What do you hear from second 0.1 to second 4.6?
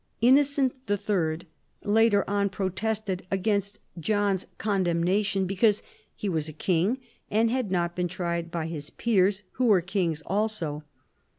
Innocent III. later on protested against John's